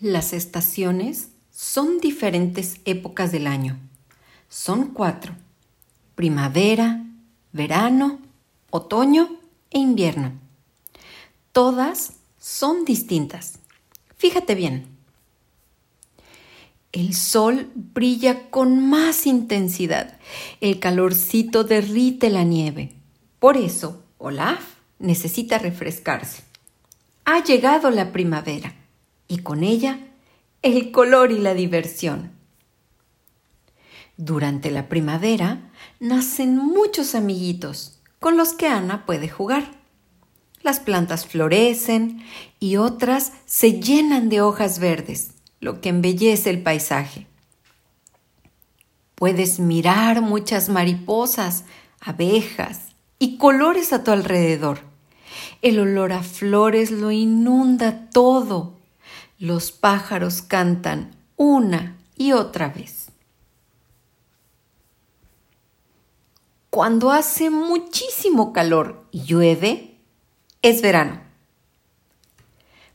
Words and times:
Las 0.00 0.32
estaciones 0.32 1.30
son 1.50 1.98
diferentes 1.98 2.76
épocas 2.84 3.32
del 3.32 3.48
año. 3.48 3.80
Son 4.48 4.92
cuatro. 4.92 5.34
Primavera, 6.14 7.04
verano, 7.52 8.20
otoño 8.70 9.28
e 9.72 9.80
invierno. 9.80 10.34
Todas 11.50 12.12
son 12.38 12.84
distintas. 12.84 13.58
Fíjate 14.16 14.54
bien. 14.54 14.86
El 16.92 17.12
sol 17.12 17.68
brilla 17.74 18.50
con 18.50 18.88
más 18.88 19.26
intensidad. 19.26 20.16
El 20.60 20.78
calorcito 20.78 21.64
derrite 21.64 22.30
la 22.30 22.44
nieve. 22.44 22.94
Por 23.40 23.56
eso, 23.56 24.04
Olaf 24.18 24.62
necesita 25.00 25.58
refrescarse. 25.58 26.44
Ha 27.24 27.42
llegado 27.42 27.90
la 27.90 28.12
primavera 28.12 28.77
y 29.28 29.38
con 29.38 29.62
ella 29.62 30.00
el 30.62 30.90
color 30.90 31.30
y 31.30 31.38
la 31.38 31.54
diversión. 31.54 32.32
Durante 34.16 34.70
la 34.72 34.88
primavera 34.88 35.70
nacen 36.00 36.56
muchos 36.56 37.14
amiguitos 37.14 38.00
con 38.18 38.36
los 38.36 38.52
que 38.54 38.66
Ana 38.66 39.06
puede 39.06 39.28
jugar. 39.28 39.70
Las 40.62 40.80
plantas 40.80 41.24
florecen 41.24 42.24
y 42.58 42.76
otras 42.76 43.32
se 43.46 43.80
llenan 43.80 44.28
de 44.28 44.40
hojas 44.40 44.80
verdes, 44.80 45.30
lo 45.60 45.80
que 45.80 45.90
embellece 45.90 46.50
el 46.50 46.62
paisaje. 46.62 47.28
Puedes 49.14 49.60
mirar 49.60 50.20
muchas 50.20 50.68
mariposas, 50.68 51.64
abejas 52.00 52.88
y 53.20 53.36
colores 53.36 53.92
a 53.92 54.02
tu 54.02 54.10
alrededor. 54.10 54.80
El 55.62 55.78
olor 55.78 56.12
a 56.12 56.22
flores 56.22 56.90
lo 56.90 57.12
inunda 57.12 58.10
todo 58.10 58.77
los 59.38 59.70
pájaros 59.70 60.42
cantan 60.42 61.14
una 61.36 61.96
y 62.16 62.32
otra 62.32 62.68
vez. 62.68 63.12
Cuando 66.70 67.12
hace 67.12 67.48
muchísimo 67.48 68.52
calor 68.52 69.06
y 69.12 69.22
llueve, 69.22 69.96
es 70.62 70.82
verano. 70.82 71.20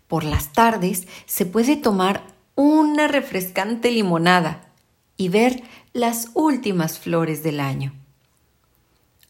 Por 0.07 0.25
las 0.25 0.51
tardes 0.51 1.07
se 1.25 1.45
puede 1.45 1.77
tomar 1.77 2.23
una 2.55 3.07
refrescante 3.07 3.89
limonada 3.89 4.69
y 5.17 5.29
ver 5.29 5.63
las 5.93 6.29
últimas 6.33 6.99
flores 6.99 7.41
del 7.41 7.59
año. 7.59 7.93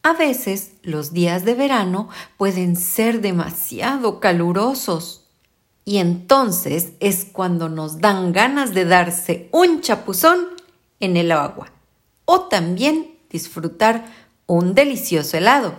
A 0.02 0.12
veces 0.12 0.72
los 0.82 1.12
días 1.12 1.44
de 1.44 1.54
verano 1.54 2.08
pueden 2.36 2.76
ser 2.76 3.20
demasiado 3.22 4.20
calurosos 4.20 5.23
y 5.84 5.98
entonces 5.98 6.92
es 7.00 7.26
cuando 7.30 7.68
nos 7.68 7.98
dan 8.00 8.32
ganas 8.32 8.72
de 8.74 8.84
darse 8.84 9.48
un 9.52 9.80
chapuzón 9.80 10.48
en 11.00 11.16
el 11.16 11.30
agua 11.32 11.70
o 12.24 12.42
también 12.42 13.18
disfrutar 13.30 14.06
un 14.46 14.74
delicioso 14.74 15.36
helado. 15.36 15.74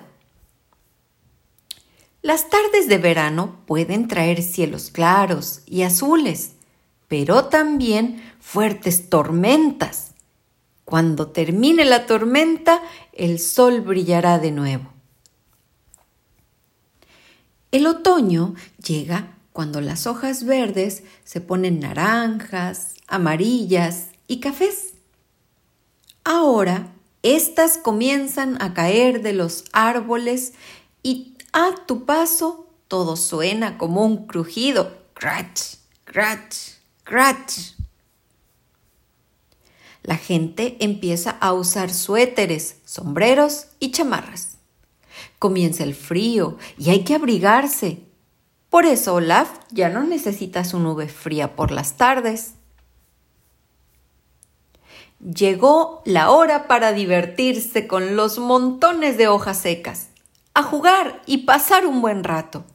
Las 2.22 2.50
tardes 2.50 2.88
de 2.88 2.98
verano 2.98 3.62
pueden 3.66 4.08
traer 4.08 4.42
cielos 4.42 4.90
claros 4.92 5.62
y 5.66 5.84
azules, 5.84 6.54
pero 7.08 7.46
también 7.46 8.22
fuertes 8.40 9.10
tormentas. 9.10 10.14
Cuando 10.86 11.28
termine 11.28 11.86
la 11.86 12.06
tormenta, 12.06 12.82
el 13.14 13.40
sol 13.40 13.82
brillará 13.82 14.38
de 14.40 14.52
nuevo. 14.52 14.92
El 17.72 17.88
otoño 17.88 18.56
llega 18.84 19.36
cuando 19.56 19.80
las 19.80 20.06
hojas 20.06 20.44
verdes 20.44 21.04
se 21.24 21.40
ponen 21.40 21.80
naranjas, 21.80 22.96
amarillas 23.08 24.08
y 24.28 24.42
cafés. 24.42 24.96
Ahora, 26.26 26.92
estas 27.24 27.78
comienzan 27.78 28.62
a 28.62 28.74
caer 28.74 29.22
de 29.22 29.32
los 29.32 29.64
árboles 29.72 30.56
y 31.04 31.38
a 31.54 31.74
tu 31.88 32.04
paso 32.04 32.68
todo 32.90 33.16
suena 33.16 33.78
como 33.78 34.04
un 34.04 34.28
crujido. 34.28 34.92
Cratch, 35.14 35.76
cratch, 36.04 36.58
cratch. 37.06 37.76
La 40.04 40.18
gente 40.18 40.76
empieza 40.82 41.30
a 41.32 41.54
usar 41.54 41.94
suéteres, 41.94 42.80
sombreros 42.84 43.68
y 43.80 43.92
chamarras. 43.92 44.58
Comienza 45.40 45.86
el 45.86 45.96
frío 45.96 46.58
y 46.78 46.90
hay 46.90 47.06
que 47.06 47.16
abrigarse 47.16 48.02
por 48.76 48.86
eso 48.86 49.14
Olaf 49.14 49.52
ya 49.72 49.88
no 49.88 50.04
necesita 50.04 50.66
su 50.66 50.80
nube 50.80 51.08
fría 51.08 51.56
por 51.56 51.72
las 51.72 51.96
tardes. 51.96 52.56
Llegó 55.22 56.02
la 56.04 56.30
hora 56.30 56.68
para 56.68 56.92
divertirse 56.92 57.88
con 57.88 58.18
los 58.18 58.38
montones 58.38 59.18
de 59.18 59.30
hojas 59.30 59.60
secas, 59.60 60.10
a 60.54 60.62
jugar 60.62 61.22
y 61.26 61.46
pasar 61.46 61.86
un 61.86 62.02
buen 62.02 62.26
rato. 62.26 62.66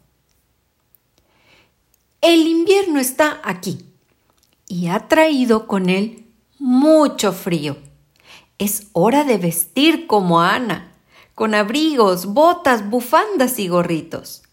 El 2.23 2.47
invierno 2.47 2.99
está 2.99 3.39
aquí 3.45 3.85
y 4.69 4.89
ha 4.89 5.07
traído 5.07 5.67
con 5.67 5.91
él 5.91 6.33
mucho 6.59 7.35
frío. 7.35 7.77
Es 8.57 8.87
hora 8.95 9.25
de 9.25 9.37
vestir 9.37 10.07
como 10.07 10.41
Ana, 10.41 10.95
con 11.35 11.55
abrigos, 11.55 12.25
botas, 12.25 12.89
bufandas 12.89 13.59
y 13.59 13.69
gorritos. 13.69 14.45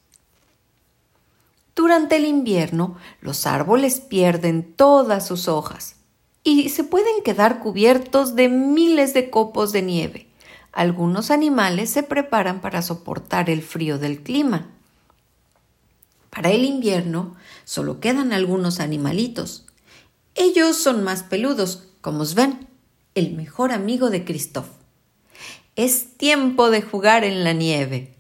Durante 1.78 2.16
el 2.16 2.26
invierno, 2.26 2.98
los 3.22 3.46
árboles 3.46 4.00
pierden 4.00 4.74
todas 4.74 5.28
sus 5.28 5.48
hojas 5.48 5.98
y 6.44 6.70
se 6.70 6.84
pueden 6.84 7.22
quedar 7.24 7.60
cubiertos 7.60 8.36
de 8.36 8.50
miles 8.50 9.14
de 9.14 9.30
copos 9.30 9.72
de 9.74 9.84
nieve. 9.84 10.28
Algunos 10.72 11.30
animales 11.30 11.92
se 11.92 12.02
preparan 12.02 12.62
para 12.62 12.82
soportar 12.82 13.52
el 13.52 13.62
frío 13.62 14.00
del 14.00 14.24
clima. 14.24 14.72
Para 16.32 16.50
el 16.50 16.66
invierno 16.66 17.36
solo 17.64 18.00
quedan 18.00 18.34
algunos 18.34 18.80
animalitos. 18.80 19.68
Ellos 20.34 20.78
son 20.78 21.04
más 21.04 21.22
peludos, 21.22 21.90
como 22.02 22.26
ven, 22.34 22.68
el 23.14 23.34
mejor 23.36 23.72
amigo 23.72 24.10
de 24.10 24.26
Christoph. 24.26 24.70
Es 25.76 26.18
tiempo 26.18 26.72
de 26.72 26.82
jugar 26.82 27.24
en 27.24 27.44
la 27.44 27.54
nieve. 27.54 28.17